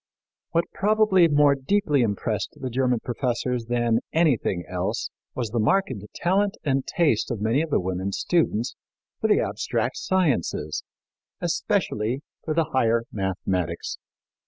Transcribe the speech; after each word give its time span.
What 0.49 0.65
probably 0.73 1.27
more 1.27 1.53
deeply 1.53 2.01
impressed 2.01 2.57
the 2.59 2.71
German 2.71 3.01
professors 3.01 3.65
than 3.65 3.99
anything 4.11 4.63
else 4.67 5.11
was 5.35 5.51
the 5.51 5.59
marked 5.59 5.93
talent 6.15 6.57
and 6.63 6.87
taste 6.87 7.29
of 7.29 7.39
many 7.39 7.61
of 7.61 7.69
the 7.69 7.79
women 7.79 8.11
students 8.11 8.75
for 9.19 9.27
the 9.27 9.39
abstract 9.41 9.97
sciences, 9.97 10.81
especially 11.39 12.23
for 12.43 12.55
the 12.55 12.71
higher 12.73 13.03
mathematics. 13.11 13.99